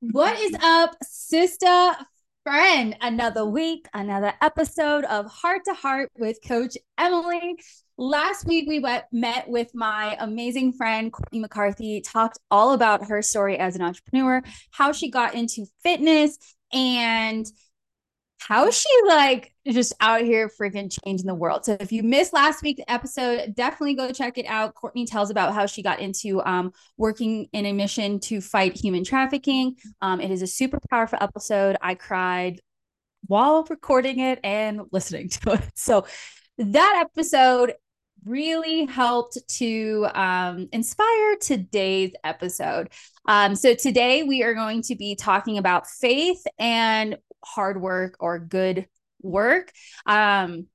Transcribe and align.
What 0.00 0.38
is 0.38 0.54
up, 0.62 0.94
sister 1.02 1.96
friend? 2.44 2.96
Another 3.00 3.44
week, 3.44 3.88
another 3.92 4.32
episode 4.40 5.04
of 5.06 5.26
Heart 5.26 5.64
to 5.64 5.74
Heart 5.74 6.12
with 6.16 6.38
Coach 6.46 6.76
Emilee. 6.96 7.56
Last 7.96 8.46
week, 8.46 8.68
we 8.68 8.78
went, 8.78 9.06
met 9.10 9.48
with 9.48 9.74
my 9.74 10.16
amazing 10.20 10.74
friend, 10.74 11.12
Courtney 11.12 11.40
McCarthy, 11.40 12.00
talked 12.00 12.38
all 12.48 12.74
about 12.74 13.08
her 13.08 13.22
story 13.22 13.58
as 13.58 13.74
an 13.74 13.82
entrepreneur, 13.82 14.40
how 14.70 14.92
she 14.92 15.10
got 15.10 15.34
into 15.34 15.66
fitness, 15.82 16.38
and 16.72 17.44
how 18.38 18.70
she 18.70 18.88
like 19.06 19.52
just 19.66 19.92
out 20.00 20.22
here 20.22 20.48
freaking 20.48 20.90
changing 21.04 21.26
the 21.26 21.34
world. 21.34 21.64
So 21.64 21.76
if 21.80 21.92
you 21.92 22.02
missed 22.02 22.32
last 22.32 22.62
week's 22.62 22.82
episode, 22.88 23.54
definitely 23.54 23.94
go 23.94 24.12
check 24.12 24.38
it 24.38 24.46
out. 24.46 24.74
Courtney 24.74 25.06
tells 25.06 25.30
about 25.30 25.54
how 25.54 25.66
she 25.66 25.82
got 25.82 26.00
into 26.00 26.42
um, 26.44 26.72
working 26.96 27.48
in 27.52 27.66
a 27.66 27.72
mission 27.72 28.20
to 28.20 28.40
fight 28.40 28.76
human 28.76 29.04
trafficking. 29.04 29.76
Um, 30.00 30.20
it 30.20 30.30
is 30.30 30.42
a 30.42 30.46
super 30.46 30.78
powerful 30.88 31.18
episode. 31.20 31.76
I 31.82 31.94
cried 31.94 32.60
while 33.26 33.64
recording 33.68 34.20
it 34.20 34.38
and 34.42 34.82
listening 34.92 35.28
to 35.30 35.52
it. 35.52 35.62
So 35.74 36.06
that 36.58 37.04
episode 37.04 37.74
really 38.24 38.84
helped 38.84 39.38
to 39.48 40.06
um, 40.14 40.68
inspire 40.72 41.36
today's 41.40 42.12
episode. 42.24 42.90
Um, 43.26 43.54
so 43.54 43.74
today 43.74 44.22
we 44.22 44.42
are 44.42 44.54
going 44.54 44.82
to 44.82 44.96
be 44.96 45.14
talking 45.14 45.58
about 45.58 45.86
faith 45.86 46.44
and 46.58 47.16
hard 47.44 47.80
work 47.80 48.16
or 48.20 48.38
good 48.38 48.86
work. 49.22 49.72
Um, 50.06 50.66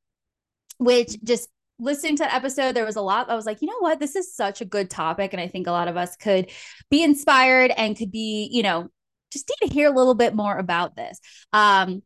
which 0.78 1.22
just 1.24 1.50
listening 1.80 2.16
to 2.18 2.24
that 2.24 2.34
episode, 2.34 2.76
there 2.76 2.86
was 2.86 2.96
a 2.96 3.02
lot. 3.02 3.30
I 3.30 3.36
was 3.36 3.46
like, 3.46 3.62
you 3.62 3.68
know 3.68 3.80
what? 3.80 4.00
This 4.00 4.16
is 4.16 4.36
such 4.36 4.62
a 4.62 4.66
good 4.66 4.90
topic. 4.90 5.34
And 5.34 5.42
I 5.42 5.48
think 5.48 5.68
a 5.68 5.72
lot 5.72 5.88
of 5.88 5.98
us 5.98 6.16
could 6.16 6.50
be 6.90 7.04
inspired 7.04 7.72
and 7.72 7.98
could 7.98 8.12
be, 8.12 8.50
you 8.52 8.64
know, 8.64 8.90
just 9.32 9.50
need 9.50 9.68
to 9.68 9.74
hear 9.74 9.92
a 9.92 9.96
little 9.96 10.16
bit 10.16 10.36
more 10.36 10.58
about 10.58 10.96
this. 10.96 11.20
Um, 11.52 12.04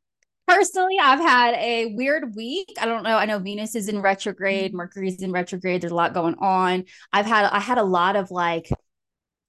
personally, 0.47 0.97
I've 1.01 1.19
had 1.19 1.55
a 1.55 1.93
weird 1.93 2.35
week. 2.35 2.73
I 2.79 2.85
don't 2.85 3.03
know. 3.03 3.17
I 3.17 3.25
know 3.25 3.39
Venus 3.39 3.75
is 3.75 3.89
in 3.89 4.01
retrograde, 4.01 4.73
Mercury's 4.73 5.21
in 5.21 5.31
retrograde. 5.31 5.81
There's 5.81 5.91
a 5.91 5.95
lot 5.95 6.13
going 6.13 6.35
on. 6.39 6.85
I've 7.11 7.25
had 7.25 7.45
I 7.45 7.59
had 7.59 7.77
a 7.77 7.83
lot 7.83 8.15
of 8.15 8.31
like 8.31 8.69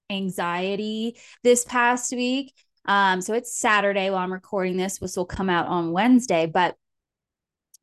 anxiety 0.09 1.17
this 1.43 1.63
past 1.65 2.11
week. 2.11 2.53
Um, 2.85 3.21
so 3.21 3.33
it's 3.33 3.57
Saturday 3.57 4.09
while 4.09 4.19
I'm 4.19 4.33
recording 4.33 4.77
this. 4.77 4.99
This 4.99 5.17
will 5.17 5.25
come 5.25 5.49
out 5.49 5.67
on 5.67 5.91
Wednesday, 5.91 6.45
but 6.45 6.75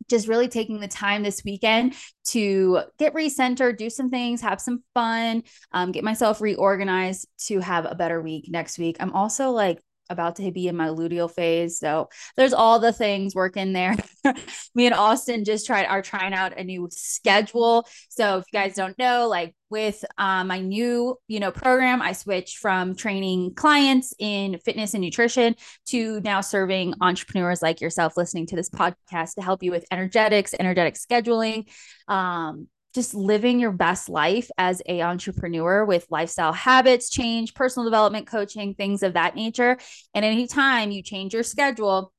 just 0.09 0.29
really 0.29 0.49
taking 0.49 0.81
the 0.81 0.89
time 0.89 1.23
this 1.23 1.43
weekend 1.45 1.95
to 2.25 2.81
get 2.99 3.15
recentered, 3.15 3.77
do 3.77 3.91
some 3.91 4.11
things, 4.11 4.41
have 4.41 4.61
some 4.61 4.83
fun, 4.95 5.43
um, 5.73 5.93
get 5.93 6.05
myself 6.05 6.41
reorganized 6.41 7.27
to 7.47 7.61
have 7.61 7.87
a 7.87 7.95
better 7.95 8.21
week 8.21 8.47
next 8.49 8.79
week. 8.79 8.97
I'm 9.01 9.13
also 9.13 9.51
like 9.51 9.83
about 10.11 10.37
to 10.37 10.51
be 10.51 10.69
in 10.69 10.77
my 10.77 10.89
luteal 10.89 11.31
phase. 11.31 11.79
So 11.79 12.09
there's 12.37 12.53
all 12.53 12.79
the 12.79 12.93
things 12.93 13.35
working 13.35 13.73
there. 13.73 13.97
Me 14.75 14.87
and 14.87 14.95
Austin 14.95 15.45
just 15.45 15.67
tried 15.67 15.87
are 15.87 16.03
trying 16.03 16.35
out 16.35 16.59
a 16.59 16.65
new 16.65 16.89
schedule. 16.91 17.87
So 18.09 18.39
if 18.39 18.45
you 18.53 18.59
guys 18.59 18.75
don't 18.75 18.99
know, 18.99 19.29
like 19.29 19.55
with 19.69 20.05
um, 20.17 20.49
my 20.49 20.61
new 20.61 21.17
you 21.27 21.41
know 21.41 21.51
program, 21.51 22.01
I 22.03 22.13
switched 22.13 22.59
from 22.59 22.95
training 22.95 23.55
clients 23.55 24.15
in 24.19 24.59
fitness 24.59 24.95
and 24.95 25.03
nutrition 25.03 25.57
to 25.87 26.21
now 26.21 26.41
serving 26.41 26.95
entrepreneurs 27.01 27.63
like 27.63 27.81
yourself 27.81 28.17
listening 28.17 28.47
to 28.47 28.57
this 28.57 28.71
podcast 28.71 29.35
to 29.35 29.43
help 29.43 29.63
you 29.63 29.71
with 29.71 29.85
energetics, 29.91 30.55
energetic 30.59 30.95
scheduling, 30.95 31.67
um, 32.09 32.69
just 32.97 33.15
living 33.15 33.61
your 33.61 33.71
best 33.71 34.09
life 34.09 34.51
as 34.59 34.83
a 34.87 35.03
entrepreneur 35.03 35.85
with 35.85 36.07
lifestyle 36.11 36.53
habits 36.53 37.09
change 37.09 37.55
personal 37.55 37.85
development 37.85 38.27
coaching 38.27 38.75
things 38.75 39.05
of 39.05 39.13
that 39.13 39.37
nature. 39.37 39.79
And 40.15 40.25
anytime 40.25 40.91
you 40.91 41.03
change 41.03 41.33
your 41.33 41.45
schedule 41.45 42.13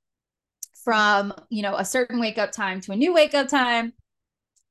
from 0.86 1.34
you 1.50 1.64
know 1.64 1.75
a 1.75 1.84
certain 1.84 2.22
wake 2.22 2.38
up 2.38 2.53
time 2.53 2.79
to 2.79 2.94
a 2.94 2.96
new 2.96 3.13
wake 3.13 3.34
up 3.34 3.50
time 3.50 3.91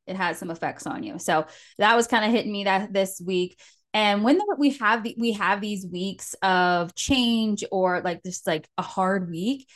it 0.06 0.16
has 0.16 0.38
some 0.38 0.50
effects 0.50 0.86
on 0.86 1.03
you. 1.03 1.19
So 1.19 1.47
that 1.78 1.97
was 1.97 2.06
kind 2.06 2.25
of 2.25 2.30
hitting 2.30 2.53
me 2.53 2.64
that 2.64 2.92
this 2.92 3.20
week. 3.25 3.59
And 3.92 4.22
when 4.22 4.38
the, 4.38 4.56
we 4.59 4.70
have 4.78 5.03
the, 5.03 5.16
we 5.19 5.32
have 5.32 5.60
these 5.60 5.86
weeks 5.86 6.34
of 6.42 6.94
change 6.94 7.64
or 7.72 8.03
like 8.03 8.22
just 8.22 8.47
like 8.47 8.69
a 8.78 8.82
hard 8.82 9.28
week 9.30 9.66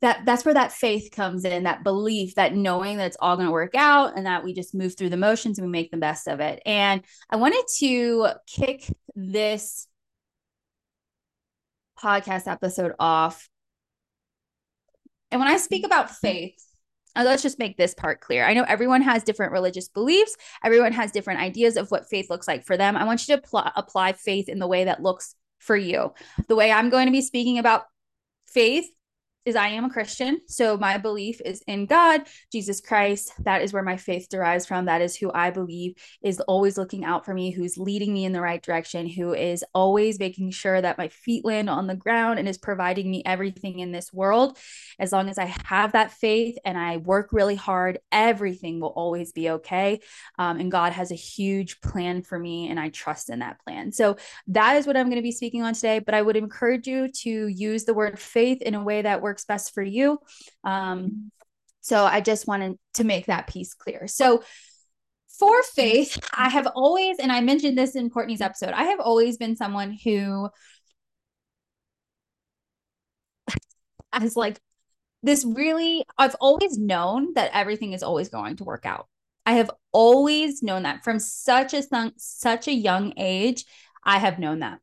that 0.00 0.24
that's 0.24 0.44
where 0.44 0.54
that 0.54 0.72
faith 0.72 1.10
comes 1.10 1.44
in 1.44 1.64
that 1.64 1.82
belief 1.82 2.34
that 2.34 2.54
knowing 2.54 2.96
that 2.96 3.06
it's 3.06 3.16
all 3.20 3.36
going 3.36 3.46
to 3.46 3.52
work 3.52 3.74
out 3.74 4.16
and 4.16 4.26
that 4.26 4.44
we 4.44 4.52
just 4.52 4.74
move 4.74 4.96
through 4.96 5.08
the 5.08 5.16
motions 5.16 5.58
and 5.58 5.66
we 5.66 5.72
make 5.72 5.90
the 5.90 5.96
best 5.96 6.28
of 6.28 6.40
it 6.40 6.62
and 6.64 7.02
i 7.30 7.36
wanted 7.36 7.64
to 7.76 8.28
kick 8.46 8.84
this 9.14 9.88
podcast 12.00 12.46
episode 12.46 12.92
off 12.98 13.48
and 15.30 15.40
when 15.40 15.50
i 15.50 15.56
speak 15.56 15.84
about 15.84 16.10
faith 16.10 16.64
uh, 17.16 17.24
let's 17.24 17.42
just 17.42 17.58
make 17.58 17.76
this 17.76 17.94
part 17.94 18.20
clear. 18.20 18.44
I 18.44 18.54
know 18.54 18.64
everyone 18.68 19.02
has 19.02 19.24
different 19.24 19.52
religious 19.52 19.88
beliefs. 19.88 20.36
Everyone 20.62 20.92
has 20.92 21.10
different 21.10 21.40
ideas 21.40 21.76
of 21.76 21.90
what 21.90 22.08
faith 22.08 22.30
looks 22.30 22.46
like 22.46 22.64
for 22.64 22.76
them. 22.76 22.96
I 22.96 23.04
want 23.04 23.26
you 23.26 23.34
to 23.34 23.42
pl- 23.42 23.72
apply 23.74 24.12
faith 24.12 24.48
in 24.48 24.60
the 24.60 24.68
way 24.68 24.84
that 24.84 25.02
looks 25.02 25.34
for 25.58 25.76
you. 25.76 26.12
The 26.46 26.54
way 26.54 26.70
I'm 26.70 26.90
going 26.90 27.06
to 27.06 27.12
be 27.12 27.22
speaking 27.22 27.58
about 27.58 27.84
faith 28.46 28.88
is 29.44 29.56
I 29.56 29.68
am 29.68 29.86
a 29.86 29.90
Christian. 29.90 30.40
So 30.46 30.76
my 30.76 30.98
belief 30.98 31.40
is 31.44 31.62
in 31.66 31.86
God, 31.86 32.22
Jesus 32.52 32.80
Christ. 32.80 33.32
That 33.44 33.62
is 33.62 33.72
where 33.72 33.82
my 33.82 33.96
faith 33.96 34.28
derives 34.28 34.66
from. 34.66 34.84
That 34.84 35.00
is 35.00 35.16
who 35.16 35.32
I 35.32 35.50
believe 35.50 35.94
is 36.22 36.40
always 36.40 36.76
looking 36.76 37.04
out 37.04 37.24
for 37.24 37.32
me, 37.32 37.50
who's 37.50 37.78
leading 37.78 38.12
me 38.12 38.24
in 38.24 38.32
the 38.32 38.40
right 38.42 38.62
direction, 38.62 39.08
who 39.08 39.32
is 39.32 39.64
always 39.74 40.18
making 40.18 40.50
sure 40.50 40.80
that 40.80 40.98
my 40.98 41.08
feet 41.08 41.44
land 41.44 41.70
on 41.70 41.86
the 41.86 41.94
ground 41.94 42.38
and 42.38 42.48
is 42.48 42.58
providing 42.58 43.10
me 43.10 43.22
everything 43.24 43.78
in 43.78 43.90
this 43.90 44.12
world. 44.12 44.58
As 44.98 45.12
long 45.12 45.28
as 45.28 45.38
I 45.38 45.46
have 45.64 45.92
that 45.92 46.12
faith 46.12 46.58
and 46.64 46.76
I 46.76 46.98
work 46.98 47.30
really 47.32 47.54
hard, 47.54 48.00
everything 48.12 48.80
will 48.80 48.88
always 48.88 49.32
be 49.32 49.50
okay. 49.50 50.00
Um, 50.38 50.60
and 50.60 50.70
God 50.70 50.92
has 50.92 51.10
a 51.10 51.16
huge 51.16 51.80
plan 51.80 52.22
for 52.22 52.38
me, 52.38 52.68
and 52.68 52.78
I 52.78 52.90
trust 52.90 53.30
in 53.30 53.38
that 53.38 53.60
plan. 53.64 53.92
So 53.92 54.16
that 54.48 54.76
is 54.76 54.86
what 54.86 54.96
I'm 54.96 55.06
going 55.06 55.16
to 55.16 55.22
be 55.22 55.32
speaking 55.32 55.62
on 55.62 55.74
today. 55.74 56.00
But 56.00 56.14
I 56.14 56.22
would 56.22 56.36
encourage 56.36 56.86
you 56.86 57.08
to 57.08 57.46
use 57.48 57.84
the 57.84 57.94
word 57.94 58.18
faith 58.18 58.60
in 58.60 58.74
a 58.74 58.82
way 58.82 59.02
that 59.02 59.22
works 59.22 59.37
works 59.38 59.44
best 59.44 59.74
for 59.74 59.82
you. 59.82 60.18
Um, 60.64 61.30
so 61.80 62.04
I 62.04 62.20
just 62.20 62.46
wanted 62.46 62.78
to 62.94 63.04
make 63.04 63.26
that 63.26 63.46
piece 63.46 63.74
clear. 63.74 64.06
So 64.08 64.42
for 65.38 65.62
faith, 65.62 66.18
I 66.36 66.48
have 66.48 66.66
always, 66.66 67.18
and 67.18 67.30
I 67.30 67.40
mentioned 67.40 67.78
this 67.78 67.94
in 67.94 68.10
Courtney's 68.10 68.40
episode, 68.40 68.70
I 68.70 68.84
have 68.84 69.00
always 69.00 69.36
been 69.36 69.56
someone 69.56 69.96
who 70.04 70.48
has 74.12 74.36
like 74.36 74.58
this 75.22 75.44
really, 75.44 76.04
I've 76.16 76.36
always 76.40 76.78
known 76.78 77.34
that 77.34 77.50
everything 77.54 77.92
is 77.92 78.02
always 78.02 78.28
going 78.28 78.56
to 78.56 78.64
work 78.64 78.84
out. 78.84 79.06
I 79.46 79.52
have 79.52 79.70
always 79.92 80.62
known 80.62 80.82
that 80.82 81.04
from 81.04 81.18
such 81.18 81.72
a 81.72 81.82
such 82.16 82.68
a 82.68 82.72
young 82.72 83.14
age. 83.16 83.64
I 84.04 84.18
have 84.18 84.38
known 84.38 84.58
that. 84.60 84.78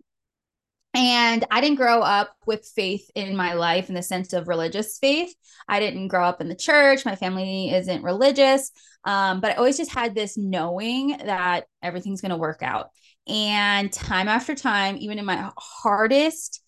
And 0.96 1.44
I 1.52 1.60
didn't 1.60 1.76
grow 1.76 2.00
up 2.00 2.34
with 2.46 2.72
faith 2.74 3.12
in 3.16 3.36
my 3.36 3.54
life 3.54 3.90
in 3.90 3.96
the 3.96 4.02
sense 4.02 4.32
of 4.32 4.48
religious 4.48 4.98
faith. 4.98 5.36
I 5.68 5.82
didn't 5.82 6.08
grow 6.08 6.26
up 6.26 6.40
in 6.40 6.48
the 6.48 6.56
church. 6.56 7.06
My 7.06 7.18
family 7.18 7.70
isn't 7.74 8.02
religious. 8.02 8.72
Um, 9.04 9.42
but 9.42 9.52
I 9.52 9.56
always 9.56 9.78
just 9.78 9.94
had 9.94 10.16
this 10.16 10.38
knowing 10.38 11.18
that 11.26 11.66
everything's 11.84 12.22
going 12.22 12.32
to 12.32 12.38
work 12.38 12.64
out. 12.64 12.92
And 13.28 13.92
time 13.92 14.30
after 14.30 14.56
time, 14.56 14.96
even 15.00 15.20
in 15.20 15.26
my 15.26 15.52
hardest, 15.58 16.62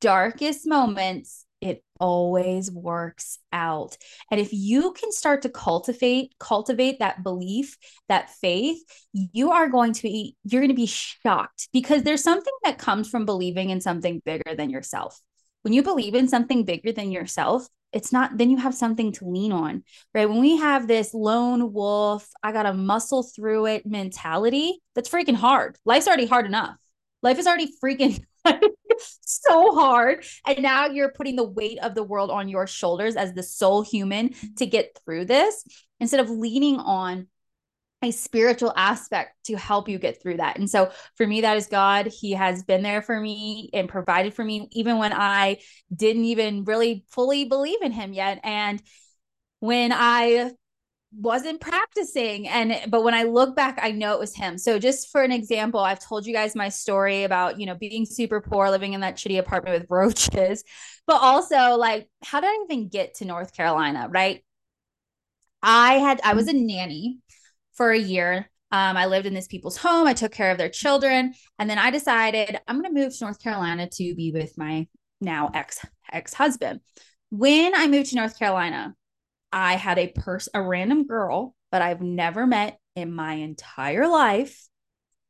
darkest 0.00 0.68
moments, 0.68 1.44
always 2.00 2.70
works 2.70 3.38
out. 3.52 3.96
And 4.30 4.40
if 4.40 4.52
you 4.52 4.92
can 4.92 5.12
start 5.12 5.42
to 5.42 5.48
cultivate 5.48 6.34
cultivate 6.38 6.98
that 6.98 7.22
belief 7.22 7.76
that 8.08 8.30
faith 8.30 8.78
you 9.12 9.50
are 9.50 9.68
going 9.68 9.92
to 9.92 10.02
be 10.02 10.36
you're 10.44 10.60
going 10.60 10.68
to 10.68 10.74
be 10.74 10.86
shocked 10.86 11.68
because 11.72 12.02
there's 12.02 12.22
something 12.22 12.52
that 12.64 12.78
comes 12.78 13.08
from 13.08 13.24
believing 13.24 13.70
in 13.70 13.80
something 13.80 14.20
bigger 14.24 14.54
than 14.56 14.70
yourself. 14.70 15.20
When 15.62 15.72
you 15.72 15.82
believe 15.82 16.14
in 16.14 16.28
something 16.28 16.64
bigger 16.64 16.92
than 16.92 17.12
yourself 17.12 17.66
it's 17.92 18.12
not 18.12 18.36
then 18.36 18.50
you 18.50 18.56
have 18.56 18.74
something 18.74 19.12
to 19.12 19.28
lean 19.28 19.52
on 19.52 19.84
right? 20.14 20.28
When 20.28 20.40
we 20.40 20.56
have 20.56 20.88
this 20.88 21.14
lone 21.14 21.72
wolf 21.72 22.28
i 22.42 22.52
gotta 22.52 22.74
muscle 22.74 23.22
through 23.22 23.66
it 23.66 23.86
mentality 23.86 24.80
that's 24.94 25.08
freaking 25.08 25.36
hard. 25.36 25.78
Life's 25.84 26.08
already 26.08 26.26
hard 26.26 26.46
enough. 26.46 26.76
Life 27.22 27.38
is 27.38 27.46
already 27.46 27.72
freaking 27.82 28.22
so 29.20 29.74
hard. 29.74 30.24
And 30.46 30.62
now 30.62 30.86
you're 30.86 31.12
putting 31.12 31.36
the 31.36 31.44
weight 31.44 31.78
of 31.80 31.94
the 31.94 32.02
world 32.02 32.30
on 32.30 32.48
your 32.48 32.66
shoulders 32.66 33.16
as 33.16 33.32
the 33.32 33.42
sole 33.42 33.82
human 33.82 34.34
to 34.56 34.66
get 34.66 34.98
through 35.04 35.26
this 35.26 35.64
instead 36.00 36.20
of 36.20 36.30
leaning 36.30 36.78
on 36.78 37.26
a 38.02 38.10
spiritual 38.10 38.72
aspect 38.76 39.32
to 39.46 39.56
help 39.56 39.88
you 39.88 39.98
get 39.98 40.20
through 40.20 40.36
that. 40.36 40.58
And 40.58 40.68
so 40.68 40.92
for 41.16 41.26
me, 41.26 41.40
that 41.40 41.56
is 41.56 41.66
God. 41.66 42.06
He 42.06 42.32
has 42.32 42.62
been 42.62 42.82
there 42.82 43.02
for 43.02 43.18
me 43.18 43.70
and 43.72 43.88
provided 43.88 44.34
for 44.34 44.44
me, 44.44 44.68
even 44.72 44.98
when 44.98 45.12
I 45.12 45.58
didn't 45.94 46.24
even 46.24 46.64
really 46.64 47.04
fully 47.08 47.46
believe 47.46 47.80
in 47.82 47.92
Him 47.92 48.12
yet. 48.12 48.40
And 48.44 48.82
when 49.60 49.90
I 49.92 50.52
wasn't 51.16 51.60
practicing. 51.60 52.48
And 52.48 52.90
but 52.90 53.04
when 53.04 53.14
i 53.14 53.22
look 53.22 53.54
back 53.54 53.78
i 53.82 53.90
know 53.90 54.14
it 54.14 54.20
was 54.20 54.34
him. 54.34 54.58
So 54.58 54.78
just 54.78 55.10
for 55.10 55.22
an 55.22 55.32
example 55.32 55.80
i've 55.80 56.00
told 56.00 56.26
you 56.26 56.32
guys 56.32 56.54
my 56.54 56.68
story 56.68 57.24
about 57.24 57.58
you 57.58 57.66
know 57.66 57.74
being 57.74 58.06
super 58.06 58.40
poor 58.40 58.70
living 58.70 58.92
in 58.92 59.00
that 59.00 59.16
shitty 59.16 59.38
apartment 59.38 59.78
with 59.78 59.86
roaches. 59.90 60.64
But 61.06 61.20
also 61.20 61.76
like 61.76 62.08
how 62.22 62.40
did 62.40 62.48
i 62.48 62.64
even 62.64 62.88
get 62.88 63.14
to 63.16 63.24
north 63.24 63.54
carolina 63.54 64.08
right? 64.10 64.44
I 65.62 65.94
had 65.94 66.20
i 66.24 66.34
was 66.34 66.48
a 66.48 66.52
nanny 66.52 67.18
for 67.74 67.90
a 67.90 67.98
year. 67.98 68.50
Um, 68.72 68.96
i 68.96 69.06
lived 69.06 69.26
in 69.26 69.34
this 69.34 69.46
people's 69.46 69.76
home. 69.76 70.06
I 70.06 70.14
took 70.14 70.32
care 70.32 70.50
of 70.50 70.58
their 70.58 70.68
children. 70.68 71.34
And 71.58 71.70
then 71.70 71.78
i 71.78 71.90
decided 71.90 72.58
i'm 72.66 72.80
going 72.80 72.94
to 72.94 73.00
move 73.00 73.16
to 73.16 73.24
north 73.24 73.42
carolina 73.42 73.88
to 73.92 74.14
be 74.14 74.32
with 74.32 74.56
my 74.58 74.88
now 75.20 75.50
ex 75.54 75.78
ex 76.12 76.34
husband 76.34 76.80
when 77.30 77.74
i 77.74 77.86
moved 77.86 78.10
to 78.10 78.16
north 78.16 78.38
carolina 78.38 78.94
I 79.54 79.76
had 79.76 79.98
a 80.00 80.08
person, 80.08 80.50
a 80.52 80.60
random 80.60 81.06
girl, 81.06 81.54
but 81.70 81.80
I've 81.80 82.02
never 82.02 82.44
met 82.44 82.76
in 82.96 83.14
my 83.14 83.34
entire 83.34 84.08
life, 84.08 84.68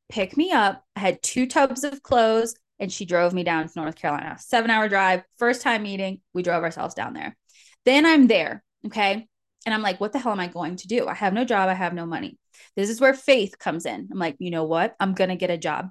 pick 0.08 0.34
me 0.34 0.50
up. 0.50 0.82
I 0.96 1.00
had 1.00 1.22
two 1.22 1.46
tubs 1.46 1.84
of 1.84 2.02
clothes 2.02 2.54
and 2.78 2.90
she 2.90 3.04
drove 3.04 3.34
me 3.34 3.44
down 3.44 3.68
to 3.68 3.72
North 3.76 3.96
Carolina. 3.96 4.38
Seven 4.38 4.70
hour 4.70 4.88
drive, 4.88 5.24
first 5.36 5.60
time 5.60 5.82
meeting. 5.82 6.22
We 6.32 6.42
drove 6.42 6.62
ourselves 6.62 6.94
down 6.94 7.12
there. 7.12 7.36
Then 7.84 8.06
I'm 8.06 8.26
there. 8.26 8.64
Okay. 8.86 9.28
And 9.66 9.74
I'm 9.74 9.82
like, 9.82 10.00
what 10.00 10.12
the 10.12 10.18
hell 10.18 10.32
am 10.32 10.40
I 10.40 10.46
going 10.46 10.76
to 10.76 10.88
do? 10.88 11.06
I 11.06 11.14
have 11.14 11.34
no 11.34 11.44
job. 11.44 11.68
I 11.68 11.74
have 11.74 11.92
no 11.92 12.06
money. 12.06 12.38
This 12.76 12.88
is 12.88 13.02
where 13.02 13.12
faith 13.12 13.58
comes 13.58 13.84
in. 13.84 14.08
I'm 14.10 14.18
like, 14.18 14.36
you 14.38 14.50
know 14.50 14.64
what? 14.64 14.96
I'm 14.98 15.12
going 15.12 15.30
to 15.30 15.36
get 15.36 15.50
a 15.50 15.58
job. 15.58 15.90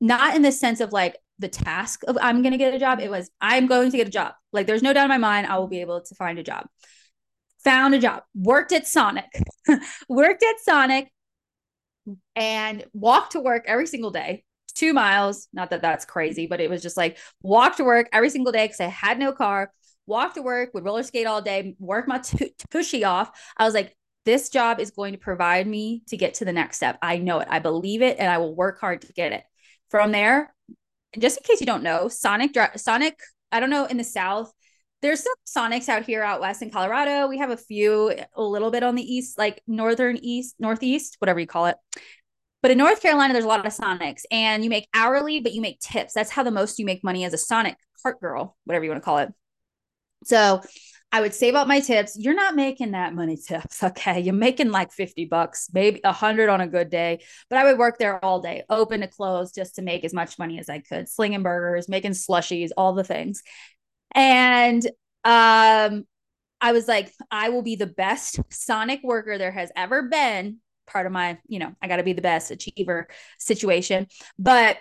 Not 0.00 0.34
in 0.34 0.42
the 0.42 0.52
sense 0.52 0.80
of 0.80 0.92
like 0.92 1.16
the 1.38 1.48
task 1.48 2.02
of 2.08 2.18
I'm 2.20 2.42
going 2.42 2.52
to 2.52 2.58
get 2.58 2.74
a 2.74 2.78
job. 2.78 2.98
It 2.98 3.10
was, 3.10 3.30
I'm 3.40 3.68
going 3.68 3.92
to 3.92 3.96
get 3.96 4.08
a 4.08 4.10
job. 4.10 4.34
Like, 4.52 4.66
there's 4.66 4.82
no 4.82 4.92
doubt 4.92 5.04
in 5.04 5.08
my 5.10 5.18
mind, 5.18 5.46
I 5.46 5.58
will 5.58 5.68
be 5.68 5.80
able 5.80 6.00
to 6.00 6.14
find 6.16 6.40
a 6.40 6.42
job 6.42 6.66
found 7.64 7.94
a 7.94 7.98
job, 7.98 8.22
worked 8.34 8.72
at 8.72 8.86
Sonic, 8.86 9.30
worked 10.08 10.42
at 10.42 10.60
Sonic, 10.60 11.10
and 12.36 12.84
walked 12.92 13.32
to 13.32 13.40
work 13.40 13.64
every 13.66 13.86
single 13.86 14.10
day, 14.10 14.44
two 14.74 14.92
miles. 14.92 15.48
Not 15.52 15.70
that 15.70 15.82
that's 15.82 16.04
crazy, 16.04 16.46
but 16.46 16.60
it 16.60 16.70
was 16.70 16.82
just 16.82 16.96
like 16.96 17.18
walk 17.42 17.76
to 17.76 17.84
work 17.84 18.08
every 18.12 18.30
single 18.30 18.52
day 18.52 18.66
because 18.66 18.80
I 18.80 18.86
had 18.86 19.18
no 19.18 19.32
car. 19.32 19.72
Walk 20.06 20.34
to 20.34 20.42
work, 20.42 20.74
would 20.74 20.84
roller 20.84 21.02
skate 21.02 21.26
all 21.26 21.40
day, 21.40 21.74
work 21.78 22.06
my 22.06 22.18
t- 22.18 22.54
tushy 22.70 23.04
off. 23.04 23.30
I 23.56 23.64
was 23.64 23.72
like, 23.74 23.96
this 24.26 24.50
job 24.50 24.80
is 24.80 24.90
going 24.90 25.12
to 25.12 25.18
provide 25.18 25.66
me 25.66 26.02
to 26.08 26.16
get 26.16 26.34
to 26.34 26.44
the 26.44 26.52
next 26.52 26.76
step. 26.76 26.98
I 27.02 27.18
know 27.18 27.40
it. 27.40 27.48
I 27.50 27.58
believe 27.58 28.02
it, 28.02 28.18
and 28.18 28.30
I 28.30 28.38
will 28.38 28.54
work 28.54 28.80
hard 28.80 29.02
to 29.02 29.12
get 29.12 29.32
it. 29.32 29.42
From 29.90 30.12
there, 30.12 30.52
just 31.18 31.38
in 31.38 31.44
case 31.44 31.60
you 31.60 31.66
don't 31.66 31.82
know, 31.82 32.08
Sonic 32.08 32.56
Sonic. 32.76 33.18
I 33.52 33.60
don't 33.60 33.70
know 33.70 33.84
in 33.84 33.98
the 33.98 34.04
South 34.04 34.52
there's 35.04 35.22
some 35.22 35.70
Sonics 35.70 35.90
out 35.90 36.04
here 36.04 36.22
out 36.22 36.40
west 36.40 36.62
in 36.62 36.70
Colorado. 36.70 37.28
We 37.28 37.36
have 37.36 37.50
a 37.50 37.58
few 37.58 38.10
a 38.34 38.42
little 38.42 38.70
bit 38.70 38.82
on 38.82 38.94
the 38.94 39.02
east, 39.02 39.36
like 39.36 39.62
northern 39.66 40.16
east, 40.16 40.54
northeast, 40.58 41.16
whatever 41.18 41.38
you 41.38 41.46
call 41.46 41.66
it. 41.66 41.76
But 42.62 42.70
in 42.70 42.78
North 42.78 43.02
Carolina, 43.02 43.34
there's 43.34 43.44
a 43.44 43.48
lot 43.48 43.64
of 43.64 43.70
Sonics 43.70 44.22
and 44.30 44.64
you 44.64 44.70
make 44.70 44.88
hourly, 44.94 45.40
but 45.40 45.52
you 45.52 45.60
make 45.60 45.78
tips. 45.80 46.14
That's 46.14 46.30
how 46.30 46.42
the 46.42 46.50
most 46.50 46.78
you 46.78 46.86
make 46.86 47.04
money 47.04 47.24
as 47.26 47.34
a 47.34 47.38
Sonic 47.38 47.76
cart 48.02 48.18
girl, 48.18 48.56
whatever 48.64 48.82
you 48.82 48.90
want 48.90 49.02
to 49.02 49.04
call 49.04 49.18
it. 49.18 49.28
So 50.24 50.62
I 51.12 51.20
would 51.20 51.34
save 51.34 51.54
up 51.54 51.68
my 51.68 51.80
tips. 51.80 52.16
You're 52.18 52.34
not 52.34 52.56
making 52.56 52.92
that 52.92 53.14
money 53.14 53.36
tips. 53.36 53.82
Okay. 53.84 54.20
You're 54.20 54.34
making 54.34 54.70
like 54.70 54.90
50 54.90 55.26
bucks, 55.26 55.68
maybe 55.72 56.00
a 56.02 56.12
hundred 56.12 56.48
on 56.48 56.62
a 56.62 56.66
good 56.66 56.88
day. 56.88 57.22
But 57.50 57.58
I 57.58 57.64
would 57.64 57.78
work 57.78 57.98
there 57.98 58.24
all 58.24 58.40
day, 58.40 58.64
open 58.70 59.02
to 59.02 59.06
close, 59.06 59.52
just 59.52 59.76
to 59.76 59.82
make 59.82 60.04
as 60.04 60.14
much 60.14 60.38
money 60.38 60.58
as 60.58 60.70
I 60.70 60.78
could, 60.78 61.10
slinging 61.10 61.42
burgers, 61.42 61.90
making 61.90 62.12
slushies, 62.12 62.70
all 62.76 62.94
the 62.94 63.04
things. 63.04 63.42
And 64.14 64.84
um, 65.24 66.04
I 66.60 66.72
was 66.72 66.88
like, 66.88 67.12
I 67.30 67.50
will 67.50 67.62
be 67.62 67.76
the 67.76 67.86
best 67.86 68.40
Sonic 68.50 69.00
worker 69.02 69.38
there 69.38 69.52
has 69.52 69.70
ever 69.76 70.04
been. 70.08 70.58
Part 70.86 71.06
of 71.06 71.12
my, 71.12 71.38
you 71.48 71.58
know, 71.58 71.74
I 71.82 71.88
got 71.88 71.96
to 71.96 72.02
be 72.02 72.12
the 72.12 72.22
best 72.22 72.50
achiever 72.50 73.08
situation. 73.38 74.06
But 74.38 74.78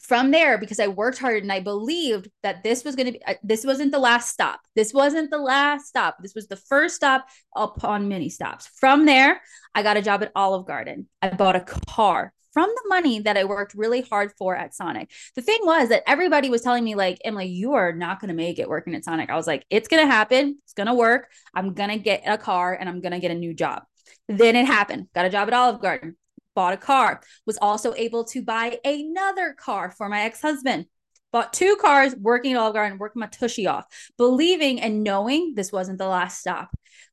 from 0.00 0.30
there, 0.30 0.58
because 0.58 0.80
I 0.80 0.88
worked 0.88 1.18
hard 1.18 1.42
and 1.42 1.52
I 1.52 1.60
believed 1.60 2.30
that 2.42 2.62
this 2.62 2.82
was 2.82 2.96
going 2.96 3.06
to 3.06 3.12
be, 3.12 3.24
uh, 3.24 3.34
this 3.42 3.64
wasn't 3.64 3.92
the 3.92 3.98
last 3.98 4.30
stop. 4.30 4.60
This 4.74 4.94
wasn't 4.94 5.30
the 5.30 5.38
last 5.38 5.86
stop. 5.86 6.16
This 6.20 6.34
was 6.34 6.48
the 6.48 6.56
first 6.56 6.96
stop 6.96 7.26
upon 7.54 8.08
many 8.08 8.30
stops. 8.30 8.66
From 8.76 9.04
there, 9.04 9.40
I 9.74 9.82
got 9.82 9.98
a 9.98 10.02
job 10.02 10.22
at 10.22 10.32
Olive 10.34 10.66
Garden. 10.66 11.08
I 11.20 11.30
bought 11.30 11.56
a 11.56 11.60
car 11.60 12.32
from 12.52 12.68
the 12.68 12.88
money 12.88 13.20
that 13.20 13.36
I 13.36 13.44
worked 13.44 13.74
really 13.74 14.00
hard 14.02 14.32
for 14.38 14.56
at 14.56 14.74
Sonic. 14.74 15.10
The 15.36 15.42
thing 15.42 15.60
was 15.62 15.88
that 15.90 16.02
everybody 16.06 16.50
was 16.50 16.62
telling 16.62 16.84
me, 16.84 16.94
like, 16.94 17.18
Emilee, 17.24 17.46
you 17.46 17.74
are 17.74 17.92
not 17.92 18.20
going 18.20 18.28
to 18.28 18.34
make 18.34 18.58
it 18.58 18.68
working 18.68 18.94
at 18.94 19.04
Sonic. 19.04 19.30
I 19.30 19.36
was 19.36 19.46
like, 19.46 19.64
it's 19.70 19.88
going 19.88 20.02
to 20.02 20.10
happen. 20.10 20.58
It's 20.64 20.74
going 20.74 20.86
to 20.88 20.94
work. 20.94 21.28
I'm 21.54 21.74
going 21.74 21.90
to 21.90 21.98
get 21.98 22.22
a 22.26 22.38
car 22.38 22.74
and 22.74 22.88
I'm 22.88 23.00
going 23.00 23.12
to 23.12 23.20
get 23.20 23.30
a 23.30 23.34
new 23.34 23.54
job. 23.54 23.82
Then 24.28 24.56
it 24.56 24.66
happened. 24.66 25.08
Got 25.14 25.26
a 25.26 25.30
job 25.30 25.48
at 25.48 25.54
Olive 25.54 25.80
Garden, 25.80 26.16
bought 26.54 26.72
a 26.72 26.76
car, 26.76 27.20
was 27.46 27.58
also 27.58 27.94
able 27.94 28.24
to 28.24 28.42
buy 28.42 28.78
another 28.84 29.54
car 29.54 29.90
for 29.90 30.08
my 30.08 30.22
ex 30.22 30.40
husband. 30.40 30.86
Bought 31.32 31.52
two 31.52 31.76
cars, 31.80 32.14
working 32.16 32.52
at 32.52 32.58
Olive 32.58 32.74
Garden, 32.74 32.98
working 32.98 33.20
my 33.20 33.28
tushy 33.28 33.68
off, 33.68 33.86
believing 34.18 34.80
and 34.80 35.04
knowing 35.04 35.54
this 35.54 35.70
wasn't 35.70 35.98
the 35.98 36.08
last 36.08 36.40
stop. 36.40 36.70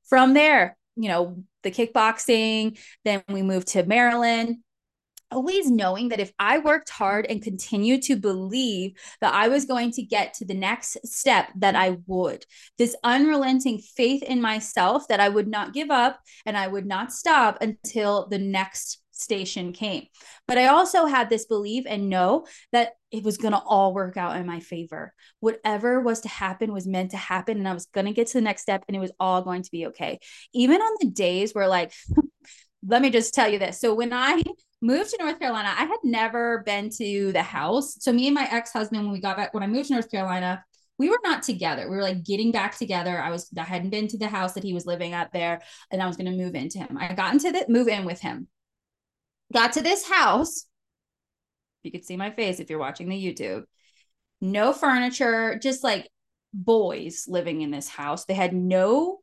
From 0.10 0.34
there, 0.34 0.76
you 0.96 1.08
know, 1.08 1.44
the 1.62 1.70
kickboxing, 1.70 2.80
then 3.06 3.24
we 3.30 3.44
moved 3.44 3.68
to 3.70 3.84
Maryland, 3.84 4.58
always 5.32 5.70
knowing 5.70 6.10
that 6.10 6.20
if 6.20 6.32
I 6.40 6.60
worked 6.60 6.90
hard 6.90 7.26
and 7.26 7.42
continued 7.42 8.02
to 8.04 8.16
believe 8.16 8.94
that 9.22 9.34
I 9.34 9.48
was 9.48 9.66
going 9.66 9.92
to 9.92 10.02
get 10.02 10.34
to 10.36 10.46
the 10.46 10.54
next 10.54 10.98
step, 11.06 11.50
that 11.58 11.76
I 11.76 11.98
would. 12.06 12.46
This 12.78 12.96
unrelenting 13.04 13.80
faith 13.80 14.24
in 14.24 14.42
myself 14.42 15.08
that 15.10 15.20
I 15.20 15.30
would 15.30 15.48
not 15.48 15.74
give 15.74 15.92
up 15.92 16.20
and 16.46 16.58
I 16.58 16.68
would 16.68 16.86
not 16.86 17.12
stop 17.12 17.58
until 17.62 18.28
the 18.28 18.40
next 18.40 19.00
station 19.12 19.74
came. 19.74 20.06
But 20.48 20.58
I 20.58 20.68
also 20.68 21.06
had 21.06 21.30
this 21.30 21.46
belief 21.46 21.86
and 21.88 22.10
know 22.10 22.46
that 22.72 22.94
it 23.12 23.24
was 23.24 23.38
going 23.38 23.54
to 23.54 23.60
all 23.60 23.94
work 23.94 24.18
out 24.18 24.38
in 24.38 24.46
my 24.46 24.60
favor. 24.60 25.14
Whatever 25.40 26.00
was 26.00 26.22
to 26.22 26.30
happen 26.30 26.72
was 26.72 26.88
meant 26.88 27.12
to 27.12 27.18
happen. 27.18 27.58
And 27.58 27.68
I 27.68 27.74
was 27.74 27.88
going 27.88 28.06
to 28.06 28.14
get 28.14 28.28
to 28.28 28.34
the 28.34 28.42
next 28.42 28.62
step 28.62 28.84
and 28.88 28.96
it 28.96 29.00
was 29.00 29.12
all 29.20 29.42
going 29.42 29.64
to 29.64 29.72
be 29.72 29.88
okay. 29.88 30.20
Even 30.54 30.82
on 30.82 30.96
the 31.00 31.10
days 31.10 31.54
where, 31.54 31.68
like, 31.68 31.94
let 32.86 33.02
me 33.02 33.10
just 33.10 33.34
tell 33.34 33.50
you 33.50 33.60
this. 33.60 33.80
So 33.80 33.94
when 33.94 34.14
I 34.14 34.42
moved 34.82 35.12
to 35.12 35.18
North 35.20 35.40
Carolina, 35.40 35.74
I 35.76 35.86
had 35.86 36.00
never 36.04 36.64
been 36.66 36.90
to 36.98 37.32
the 37.32 37.44
house. 37.44 37.98
So 38.00 38.12
me 38.14 38.28
and 38.28 38.36
my 38.36 38.48
ex-husband, 38.50 39.04
when 39.04 39.12
we 39.12 39.20
got 39.20 39.38
back, 39.38 39.54
when 39.54 39.64
I 39.64 39.68
moved 39.68 39.88
to 39.88 39.94
North 39.94 40.12
Carolina, 40.12 40.64
we 41.00 41.10
were 41.10 41.20
not 41.24 41.44
together. 41.44 41.90
We 41.90 41.96
were 41.96 42.02
like 42.02 42.24
getting 42.24 42.52
back 42.52 42.78
together. 42.78 43.20
I 43.20 43.30
was 43.30 43.50
I 43.58 43.64
hadn't 43.64 43.92
been 43.92 44.08
to 44.10 44.18
the 44.18 44.28
house 44.28 44.54
that 44.54 44.64
he 44.64 44.74
was 44.74 44.86
living 44.86 45.14
at 45.14 45.32
there, 45.32 45.62
and 45.92 46.02
I 46.02 46.08
was 46.08 46.18
gonna 46.18 46.32
move 46.32 46.56
into 46.56 46.80
him. 46.80 46.98
I 47.00 47.14
got 47.14 47.34
into 47.34 47.52
the 47.52 47.66
move 47.70 47.88
in 47.88 48.06
with 48.06 48.20
him. 48.20 48.48
Got 49.54 49.74
to 49.74 49.82
this 49.82 50.08
house. 50.08 50.66
You 51.84 51.92
could 51.92 52.06
see 52.06 52.18
my 52.18 52.32
face 52.32 52.60
if 52.60 52.70
you're 52.70 52.80
watching 52.80 53.10
the 53.10 53.16
YouTube. 53.16 53.64
No 54.42 54.74
furniture, 54.74 55.58
just 55.62 55.84
like 55.84 56.10
boys 56.54 57.26
living 57.28 57.62
in 57.62 57.72
this 57.72 57.88
house. 57.88 58.26
They 58.26 58.34
had 58.34 58.54
no 58.54 59.20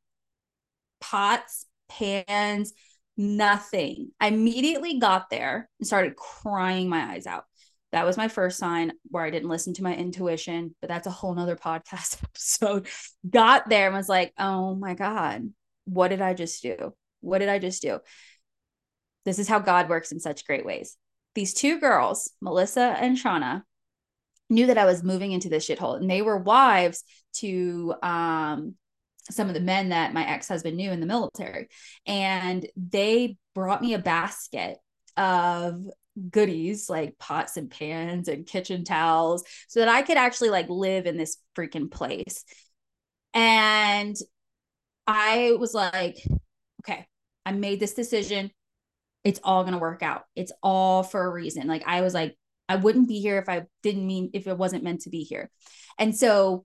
pots, 1.01 1.67
pans, 1.89 2.73
nothing. 3.17 4.11
I 4.21 4.29
immediately 4.29 4.99
got 4.99 5.31
there 5.31 5.69
and 5.79 5.87
started 5.87 6.17
crying 6.17 6.89
my 6.89 7.13
eyes 7.13 7.27
out. 7.27 7.45
That 7.93 8.07
was 8.07 8.17
my 8.17 8.29
first 8.29 8.59
sign 8.59 8.93
where 9.05 9.25
I 9.25 9.31
didn't 9.31 9.49
listen 9.49 9.75
to 9.75 9.85
my 9.85 9.95
intuition, 9.95 10.75
but 10.81 10.89
that's 10.89 11.07
a 11.07 11.13
whole 11.13 11.35
nother 11.35 11.57
podcast 11.65 12.23
episode. 12.25 12.89
Got 13.29 13.69
there 13.69 13.87
and 13.87 13.97
was 13.97 14.09
like, 14.09 14.33
oh 14.39 14.75
my 14.75 14.95
God, 14.95 15.53
what 15.85 16.09
did 16.09 16.21
I 16.21 16.35
just 16.35 16.63
do? 16.63 16.95
What 17.21 17.39
did 17.39 17.49
I 17.49 17.59
just 17.59 17.83
do? 17.83 18.01
This 19.25 19.39
is 19.39 19.49
how 19.49 19.59
God 19.59 19.89
works 19.89 20.13
in 20.13 20.21
such 20.21 20.45
great 20.45 20.67
ways. 20.67 20.97
These 21.35 21.55
two 21.55 21.81
girls, 21.81 22.31
Melissa 22.41 22.97
and 22.99 23.17
Shauna, 23.17 23.63
knew 24.51 24.67
that 24.67 24.79
I 24.79 24.85
was 24.85 25.03
moving 25.03 25.33
into 25.33 25.49
this 25.49 25.69
shithole 25.69 25.97
and 25.97 26.09
they 26.09 26.23
were 26.23 26.37
wives 26.37 27.03
to 27.35 27.95
um 28.03 28.75
some 29.31 29.49
of 29.49 29.55
the 29.55 29.61
men 29.61 29.89
that 29.89 30.13
my 30.13 30.27
ex-husband 30.27 30.77
knew 30.77 30.91
in 30.91 31.01
the 31.01 31.07
military 31.07 31.69
and 32.07 32.67
they 32.77 33.37
brought 33.55 33.81
me 33.81 33.95
a 33.95 33.99
basket 33.99 34.79
of 35.17 35.87
goodies 36.31 36.89
like 36.89 37.19
pots 37.19 37.57
and 37.57 37.71
pans 37.71 38.29
and 38.29 38.47
kitchen 38.47 38.85
towels 38.85 39.45
so 39.69 39.81
that 39.81 39.89
I 39.89 40.03
could 40.03 40.17
actually 40.17 40.51
like 40.51 40.69
live 40.69 41.07
in 41.07 41.17
this 41.17 41.39
freaking 41.57 41.91
place. 41.91 42.45
And 43.33 44.17
I 45.07 45.57
was 45.59 45.75
like, 45.75 46.19
okay, 46.83 47.07
I 47.45 47.53
made 47.53 47.81
this 47.81 47.95
decision. 47.95 48.51
It's 49.25 49.41
all 49.43 49.63
going 49.63 49.73
to 49.73 49.79
work 49.79 50.03
out. 50.03 50.25
It's 50.37 50.53
all 50.63 51.03
for 51.03 51.25
a 51.25 51.33
reason. 51.33 51.67
Like 51.67 51.83
I 51.87 52.03
was 52.03 52.15
like 52.15 52.37
I 52.69 52.77
wouldn't 52.77 53.09
be 53.09 53.21
here 53.21 53.39
if 53.39 53.49
I 53.49 53.65
didn't 53.83 54.07
mean 54.07 54.31
if 54.33 54.47
it 54.47 54.57
wasn't 54.57 54.85
meant 54.85 55.03
to 55.03 55.11
be 55.11 55.23
here. 55.23 55.51
And 55.99 56.17
so 56.17 56.65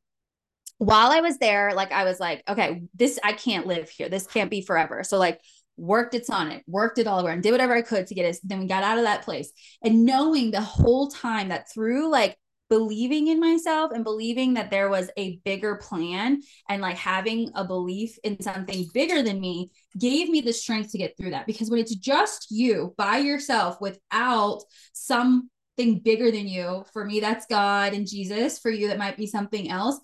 while 0.80 1.12
I 1.12 1.20
was 1.20 1.38
there, 1.38 1.74
like 1.74 1.92
I 1.92 2.06
was 2.06 2.20
like, 2.20 2.42
okay, 2.48 2.84
this 2.96 3.20
I 3.24 3.34
can't 3.34 3.68
live 3.68 3.90
here. 3.90 4.10
This 4.10 4.26
can't 4.26 4.50
be 4.50 4.62
forever. 4.62 5.04
So 5.04 5.18
like 5.18 5.40
worked 5.76 6.16
at 6.16 6.26
Sonic, 6.26 6.64
worked 6.68 6.98
it 6.98 7.06
all 7.06 7.26
and 7.28 7.44
did 7.44 7.52
whatever 7.52 7.76
I 7.76 7.82
could 7.82 8.08
to 8.08 8.16
get 8.16 8.26
us. 8.26 8.40
Then 8.40 8.60
we 8.60 8.68
got 8.68 8.84
out 8.84 8.98
of 8.98 9.04
that 9.04 9.24
place. 9.24 9.52
And 9.84 10.06
knowing 10.06 10.52
the 10.52 10.62
whole 10.62 11.10
time 11.10 11.50
that 11.50 11.72
through 11.72 12.10
like 12.10 12.38
believing 12.70 13.28
in 13.28 13.42
myself 13.42 13.92
and 13.92 14.06
believing 14.06 14.54
that 14.54 14.72
there 14.72 14.90
was 14.90 15.10
a 15.18 15.38
bigger 15.44 15.76
plan 15.76 16.42
and 16.70 16.82
like 16.82 16.98
having 16.98 17.52
a 17.56 17.66
belief 17.66 18.18
in 18.24 18.42
something 18.42 18.88
bigger 18.94 19.22
than 19.22 19.42
me 19.42 19.72
gave 20.00 20.30
me 20.30 20.40
the 20.40 20.54
strength 20.54 20.92
to 20.92 20.98
get 20.98 21.18
through 21.18 21.32
that. 21.32 21.46
Because 21.46 21.70
when 21.70 21.82
it's 21.82 21.96
just 21.96 22.48
you 22.52 22.94
by 22.98 23.18
yourself 23.18 23.82
without 23.82 24.62
something 24.94 26.00
bigger 26.06 26.32
than 26.32 26.48
you, 26.48 26.86
for 26.94 27.04
me, 27.04 27.20
that's 27.20 27.48
God 27.48 27.94
and 27.94 28.08
Jesus. 28.08 28.60
For 28.60 28.72
you, 28.72 28.88
that 28.88 28.98
might 28.98 29.18
be 29.18 29.28
something 29.28 29.70
else 29.70 30.00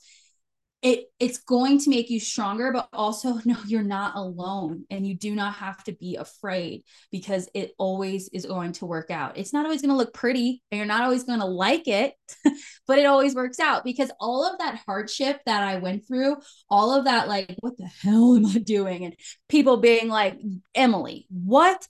it 0.85 1.05
it's 1.19 1.39
going 1.39 1.79
to 1.79 1.89
make 1.89 2.11
you 2.11 2.19
stronger 2.19 2.71
but 2.71 2.87
also 2.93 3.39
no 3.45 3.57
you're 3.65 3.81
not 3.81 4.15
alone 4.15 4.85
and 4.91 5.05
you 5.05 5.17
do 5.17 5.33
not 5.33 5.55
have 5.55 5.83
to 5.83 5.91
be 5.93 6.15
afraid 6.15 6.83
because 7.11 7.49
it 7.55 7.71
always 7.79 8.29
is 8.29 8.45
going 8.45 8.71
to 8.71 8.85
work 8.85 9.09
out. 9.09 9.37
It's 9.37 9.51
not 9.51 9.65
always 9.65 9.81
going 9.81 9.89
to 9.89 9.97
look 9.97 10.13
pretty 10.13 10.61
and 10.69 10.77
you're 10.77 10.85
not 10.85 11.01
always 11.01 11.23
going 11.23 11.39
to 11.39 11.45
like 11.45 11.87
it 11.87 12.13
but 12.87 12.99
it 12.99 13.07
always 13.07 13.33
works 13.33 13.59
out 13.59 13.83
because 13.83 14.11
all 14.19 14.45
of 14.45 14.59
that 14.59 14.79
hardship 14.85 15.41
that 15.47 15.63
i 15.63 15.77
went 15.77 16.07
through 16.07 16.37
all 16.69 16.93
of 16.93 17.05
that 17.05 17.27
like 17.27 17.55
what 17.59 17.77
the 17.77 17.87
hell 17.87 18.35
am 18.35 18.45
i 18.45 18.59
doing? 18.59 19.05
And 19.05 19.15
people 19.49 19.77
being 19.77 20.07
like 20.07 20.39
emilee 20.75 21.25
what? 21.29 21.85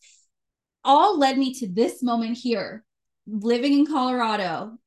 all 0.86 1.18
led 1.18 1.38
me 1.38 1.54
to 1.56 1.68
this 1.68 2.02
moment 2.02 2.38
here 2.38 2.86
living 3.28 3.74
in 3.74 3.86
colorado 3.86 4.78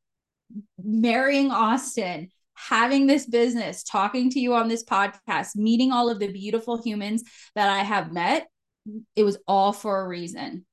marrying 0.82 1.50
austin 1.50 2.30
having 2.58 3.06
this 3.06 3.26
business, 3.26 3.82
talking 3.82 4.30
to 4.30 4.40
you 4.40 4.54
on 4.54 4.68
this 4.68 4.84
podcast, 4.84 5.56
meeting 5.56 5.92
all 5.92 6.10
of 6.10 6.18
the 6.18 6.32
beautiful 6.32 6.82
humans 6.82 7.22
that 7.54 7.68
I 7.68 7.84
have 7.84 8.12
met, 8.12 8.48
it 9.14 9.22
was 9.22 9.38
all 9.46 9.72
for 9.72 10.00
a 10.00 10.08
reason. 10.08 10.64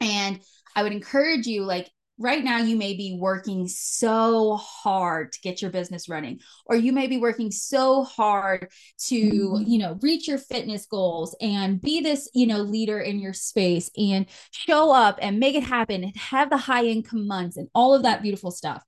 And 0.00 0.40
I 0.74 0.82
would 0.82 0.92
encourage 0.92 1.46
you, 1.46 1.64
like, 1.64 1.88
right 2.18 2.44
now 2.44 2.58
you 2.58 2.76
may 2.76 2.94
be 2.94 3.16
working 3.18 3.66
so 3.66 4.56
hard 4.56 5.32
to 5.32 5.40
get 5.40 5.62
your 5.62 5.70
business 5.70 6.08
running 6.08 6.40
or 6.66 6.76
you 6.76 6.92
may 6.92 7.06
be 7.06 7.16
working 7.16 7.50
so 7.50 8.04
hard 8.04 8.68
to 8.98 9.14
mm-hmm. 9.14 9.62
you 9.66 9.78
know 9.78 9.98
reach 10.02 10.28
your 10.28 10.38
fitness 10.38 10.86
goals 10.86 11.34
and 11.40 11.80
be 11.80 12.00
this 12.00 12.30
you 12.34 12.46
know 12.46 12.58
leader 12.58 13.00
in 13.00 13.18
your 13.18 13.32
space 13.32 13.90
and 13.96 14.26
show 14.50 14.92
up 14.92 15.18
and 15.22 15.40
make 15.40 15.54
it 15.54 15.64
happen 15.64 16.04
and 16.04 16.16
have 16.16 16.50
the 16.50 16.56
high 16.56 16.84
income 16.84 17.26
months 17.26 17.56
and 17.56 17.68
all 17.74 17.94
of 17.94 18.02
that 18.02 18.22
beautiful 18.22 18.50
stuff 18.50 18.84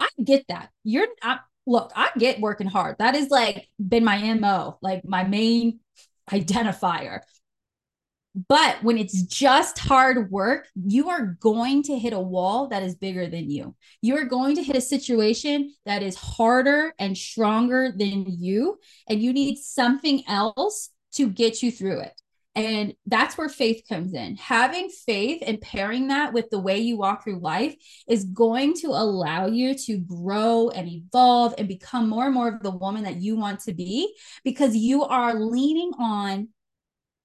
i 0.00 0.08
get 0.22 0.44
that 0.48 0.68
you're 0.82 1.08
not 1.22 1.40
look, 1.66 1.92
I 1.94 2.10
get 2.18 2.40
working 2.40 2.68
hard. 2.68 2.96
That 2.98 3.14
is 3.14 3.28
like 3.28 3.68
been 3.78 4.04
my 4.04 4.34
MO, 4.34 4.78
like 4.80 5.04
my 5.04 5.24
main 5.24 5.80
identifier. 6.30 7.20
But 8.48 8.82
when 8.82 8.98
it's 8.98 9.22
just 9.22 9.78
hard 9.78 10.30
work, 10.30 10.68
you 10.74 11.08
are 11.08 11.38
going 11.40 11.82
to 11.84 11.98
hit 11.98 12.12
a 12.12 12.20
wall 12.20 12.68
that 12.68 12.82
is 12.82 12.94
bigger 12.94 13.26
than 13.26 13.50
you. 13.50 13.74
You 14.02 14.18
are 14.18 14.26
going 14.26 14.56
to 14.56 14.62
hit 14.62 14.76
a 14.76 14.80
situation 14.80 15.72
that 15.86 16.02
is 16.02 16.16
harder 16.16 16.92
and 16.98 17.16
stronger 17.16 17.90
than 17.96 18.26
you, 18.28 18.78
and 19.08 19.22
you 19.22 19.32
need 19.32 19.56
something 19.56 20.22
else 20.28 20.90
to 21.12 21.30
get 21.30 21.62
you 21.62 21.72
through 21.72 22.00
it. 22.00 22.20
And 22.56 22.94
that's 23.04 23.36
where 23.36 23.50
faith 23.50 23.82
comes 23.86 24.14
in. 24.14 24.36
Having 24.36 24.88
faith 24.88 25.42
and 25.46 25.60
pairing 25.60 26.08
that 26.08 26.32
with 26.32 26.48
the 26.48 26.58
way 26.58 26.78
you 26.78 26.96
walk 26.96 27.22
through 27.22 27.40
life 27.40 27.76
is 28.08 28.24
going 28.24 28.72
to 28.76 28.88
allow 28.88 29.46
you 29.46 29.74
to 29.74 29.98
grow 29.98 30.70
and 30.70 30.88
evolve 30.88 31.54
and 31.58 31.68
become 31.68 32.08
more 32.08 32.24
and 32.24 32.34
more 32.34 32.48
of 32.48 32.62
the 32.62 32.70
woman 32.70 33.04
that 33.04 33.16
you 33.16 33.36
want 33.36 33.60
to 33.60 33.74
be 33.74 34.16
because 34.42 34.74
you 34.74 35.04
are 35.04 35.34
leaning 35.34 35.92
on 35.98 36.48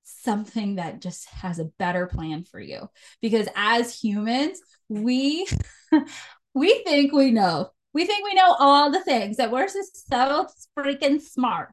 something 0.04 0.76
that 0.76 1.02
just 1.02 1.30
has 1.30 1.60
a 1.60 1.72
better 1.80 2.08
plan 2.08 2.44
for 2.44 2.60
you. 2.60 2.90
Because 3.22 3.48
as 3.56 3.98
humans, 3.98 4.60
we 4.90 5.48
we 6.54 6.84
think 6.84 7.14
we 7.14 7.32
know. 7.32 7.72
We 7.94 8.06
think 8.06 8.26
we 8.26 8.34
know 8.34 8.54
all 8.60 8.92
the 8.92 9.04
things 9.04 9.38
that 9.38 9.52
we're 9.52 9.68
just 9.68 10.10
so 10.10 10.48
freaking 10.78 11.22
smart. 11.22 11.70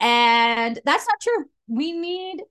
And 0.00 0.80
that's 0.86 1.06
not 1.06 1.20
true. 1.20 1.44
We 1.68 1.92
need 1.92 2.42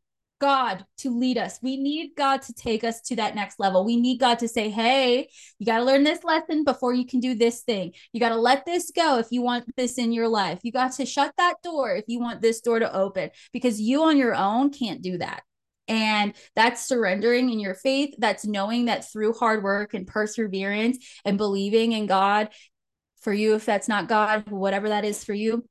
God 0.44 0.86
to 0.98 1.18
lead 1.18 1.38
us. 1.38 1.58
We 1.62 1.78
need 1.78 2.18
God 2.18 2.42
to 2.42 2.54
take 2.54 2.84
us 2.84 3.00
to 3.04 3.16
that 3.16 3.34
next 3.34 3.62
level. 3.62 3.86
We 3.86 3.96
need 3.96 4.20
God 4.20 4.40
to 4.40 4.50
say, 4.50 4.70
hey, 4.70 5.30
you 5.58 5.66
got 5.66 5.78
to 5.78 5.86
learn 5.86 6.04
this 6.04 6.22
lesson 6.26 6.66
before 6.66 6.94
you 6.94 7.06
can 7.06 7.22
do 7.22 7.34
this 7.34 7.62
thing. 7.62 7.94
You 8.12 8.20
got 8.20 8.30
to 8.30 8.36
let 8.36 8.66
this 8.66 8.92
go 8.94 9.20
if 9.20 9.28
you 9.32 9.42
want 9.42 9.74
this 9.78 9.98
in 9.98 10.12
your 10.12 10.28
life. 10.28 10.60
You 10.64 10.74
got 10.74 10.92
to 10.96 11.06
shut 11.06 11.34
that 11.38 11.62
door 11.64 11.96
if 11.96 12.04
you 12.10 12.20
want 12.20 12.42
this 12.42 12.60
door 12.60 12.80
to 12.80 12.94
open 12.94 13.30
because 13.54 13.80
you 13.80 14.04
on 14.04 14.18
your 14.18 14.36
own 14.36 14.70
can't 14.70 15.02
do 15.02 15.18
that. 15.20 15.44
And 15.88 16.34
that's 16.58 16.86
surrendering 16.86 17.50
in 17.50 17.62
your 17.62 17.76
faith. 17.76 18.14
That's 18.18 18.46
knowing 18.46 18.86
that 18.86 19.10
through 19.10 19.36
hard 19.36 19.64
work 19.64 19.94
and 19.94 20.06
perseverance 20.06 20.98
and 21.24 21.38
believing 21.38 21.94
in 21.94 22.06
God 22.06 22.50
for 23.22 23.32
you, 23.32 23.56
if 23.56 23.66
that's 23.66 23.88
not 23.88 24.10
God, 24.10 24.50
whatever 24.50 24.90
that 24.90 25.06
is 25.06 25.24
for 25.24 25.34
you, 25.34 25.64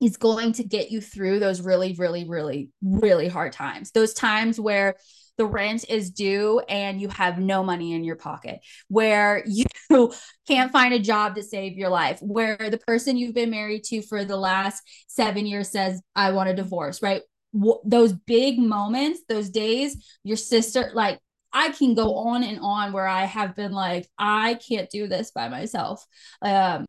is 0.00 0.16
going 0.16 0.52
to 0.52 0.64
get 0.64 0.90
you 0.90 1.00
through 1.00 1.40
those 1.40 1.60
really, 1.60 1.94
really, 1.98 2.28
really, 2.28 2.70
really 2.82 3.28
hard 3.28 3.52
times. 3.52 3.90
Those 3.90 4.14
times 4.14 4.60
where 4.60 4.94
the 5.38 5.46
rent 5.46 5.84
is 5.88 6.10
due 6.10 6.60
and 6.68 7.00
you 7.00 7.08
have 7.08 7.38
no 7.38 7.62
money 7.62 7.92
in 7.94 8.04
your 8.04 8.16
pocket, 8.16 8.60
where 8.88 9.44
you 9.46 9.64
can't 10.46 10.72
find 10.72 10.92
a 10.92 10.98
job 10.98 11.36
to 11.36 11.42
save 11.42 11.76
your 11.76 11.88
life, 11.88 12.18
where 12.20 12.56
the 12.70 12.78
person 12.86 13.16
you've 13.16 13.34
been 13.34 13.50
married 13.50 13.84
to 13.84 14.02
for 14.02 14.24
the 14.24 14.36
last 14.36 14.82
seven 15.06 15.46
years 15.46 15.70
says, 15.70 16.02
I 16.14 16.32
want 16.32 16.50
a 16.50 16.54
divorce, 16.54 17.02
right? 17.02 17.22
W- 17.54 17.80
those 17.84 18.12
big 18.12 18.58
moments, 18.58 19.20
those 19.28 19.48
days, 19.48 20.18
your 20.24 20.36
sister, 20.36 20.90
like, 20.92 21.20
I 21.52 21.70
can 21.70 21.94
go 21.94 22.14
on 22.16 22.42
and 22.42 22.58
on 22.60 22.92
where 22.92 23.06
I 23.06 23.24
have 23.24 23.56
been 23.56 23.72
like, 23.72 24.06
I 24.18 24.58
can't 24.68 24.90
do 24.90 25.06
this 25.06 25.30
by 25.30 25.48
myself. 25.48 26.04
Um, 26.42 26.84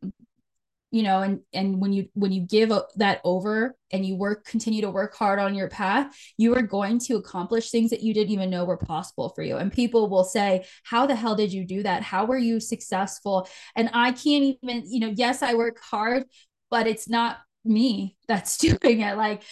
you 0.91 1.03
know 1.03 1.22
and 1.22 1.39
and 1.53 1.79
when 1.79 1.93
you 1.93 2.08
when 2.13 2.31
you 2.31 2.41
give 2.41 2.72
that 2.96 3.22
over 3.24 3.75
and 3.91 4.05
you 4.05 4.15
work 4.15 4.46
continue 4.46 4.81
to 4.81 4.89
work 4.89 5.15
hard 5.15 5.39
on 5.39 5.53
your 5.53 5.69
path 5.69 6.15
you 6.38 6.55
are 6.55 6.62
going 6.62 7.00
to 7.00 7.15
accomplish 7.15 7.69
things 7.69 7.89
that 7.89 8.01
you 8.01 8.13
didn't 8.13 8.31
even 8.31 8.50
know 8.50 8.65
were 8.65 8.77
possible 8.77 9.29
for 9.29 9.43
you. 9.43 9.58
And 9.58 9.72
people 9.72 10.10
will 10.10 10.24
say 10.24 10.65
how 10.84 11.05
the 11.05 11.15
hell 11.15 11.36
did 11.36 11.53
you 11.53 11.65
do 11.65 11.84
that? 11.84 12.03
How 12.03 12.25
were 12.25 12.38
you 12.38 12.60
successful? 12.60 13.48
And 13.75 13.89
i 13.93 14.12
can't 14.12 14.58
even 14.63 14.84
you 14.88 15.00
know 15.00 15.13
yes 15.15 15.41
i 15.41 15.53
work 15.53 15.79
hard 15.81 16.24
but 16.69 16.88
it's 16.88 17.10
not 17.10 17.38
me 17.65 18.15
that's 18.27 18.58
doing 18.58 19.01
it. 19.01 19.17
Like 19.17 19.43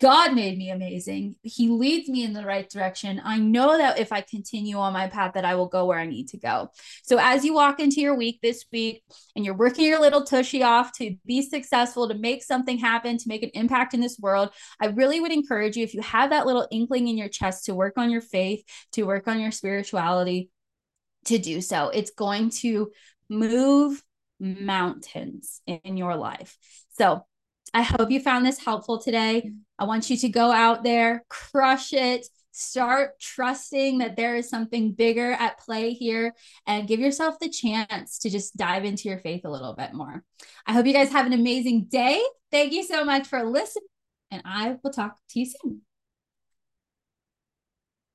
God 0.00 0.34
made 0.34 0.58
me 0.58 0.70
amazing. 0.70 1.36
He 1.42 1.70
leads 1.70 2.10
me 2.10 2.22
in 2.22 2.34
the 2.34 2.44
right 2.44 2.68
direction. 2.68 3.22
I 3.24 3.38
know 3.38 3.78
that 3.78 3.98
if 3.98 4.12
I 4.12 4.20
continue 4.20 4.76
on 4.76 4.92
my 4.92 5.08
path 5.08 5.32
that 5.32 5.46
I 5.46 5.54
will 5.54 5.66
go 5.66 5.86
where 5.86 5.98
I 5.98 6.06
need 6.06 6.28
to 6.28 6.36
go. 6.36 6.70
So 7.04 7.18
as 7.18 7.42
you 7.42 7.54
walk 7.54 7.80
into 7.80 8.02
your 8.02 8.14
week 8.14 8.40
this 8.42 8.66
week 8.70 9.02
and 9.34 9.46
you're 9.46 9.56
working 9.56 9.86
your 9.86 10.00
little 10.00 10.24
tushy 10.24 10.62
off 10.62 10.92
to 10.98 11.16
be 11.24 11.40
successful, 11.40 12.06
to 12.08 12.14
make 12.14 12.44
something 12.44 12.76
happen, 12.76 13.16
to 13.16 13.28
make 13.28 13.42
an 13.42 13.50
impact 13.54 13.94
in 13.94 14.00
this 14.00 14.18
world, 14.18 14.50
I 14.78 14.88
really 14.88 15.20
would 15.20 15.32
encourage 15.32 15.76
you 15.76 15.84
if 15.84 15.94
you 15.94 16.02
have 16.02 16.30
that 16.30 16.46
little 16.46 16.68
inkling 16.70 17.08
in 17.08 17.16
your 17.16 17.28
chest 17.28 17.64
to 17.64 17.74
work 17.74 17.96
on 17.96 18.10
your 18.10 18.20
faith, 18.20 18.62
to 18.92 19.04
work 19.04 19.26
on 19.26 19.40
your 19.40 19.52
spirituality, 19.52 20.50
to 21.24 21.38
do 21.38 21.62
so. 21.62 21.88
It's 21.88 22.10
going 22.10 22.50
to 22.50 22.90
move 23.30 24.02
mountains 24.38 25.62
in 25.66 25.96
your 25.96 26.16
life. 26.16 26.58
So 26.98 27.24
I 27.74 27.82
hope 27.82 28.10
you 28.10 28.20
found 28.20 28.46
this 28.46 28.58
helpful 28.58 28.98
today. 28.98 29.50
I 29.78 29.84
want 29.84 30.10
you 30.10 30.16
to 30.18 30.28
go 30.28 30.50
out 30.50 30.82
there, 30.82 31.24
crush 31.28 31.92
it, 31.92 32.26
start 32.52 33.20
trusting 33.20 33.98
that 33.98 34.16
there 34.16 34.36
is 34.36 34.48
something 34.48 34.92
bigger 34.92 35.32
at 35.32 35.60
play 35.60 35.92
here, 35.92 36.34
and 36.66 36.88
give 36.88 37.00
yourself 37.00 37.38
the 37.38 37.48
chance 37.48 38.18
to 38.20 38.30
just 38.30 38.56
dive 38.56 38.84
into 38.84 39.08
your 39.08 39.18
faith 39.18 39.44
a 39.44 39.50
little 39.50 39.74
bit 39.74 39.92
more. 39.92 40.24
I 40.66 40.72
hope 40.72 40.86
you 40.86 40.92
guys 40.92 41.10
have 41.10 41.26
an 41.26 41.32
amazing 41.32 41.84
day. 41.84 42.22
Thank 42.50 42.72
you 42.72 42.82
so 42.82 43.04
much 43.04 43.26
for 43.26 43.44
listening, 43.44 43.86
and 44.30 44.42
I 44.44 44.76
will 44.82 44.92
talk 44.92 45.16
to 45.30 45.38
you 45.38 45.46
soon. 45.46 45.82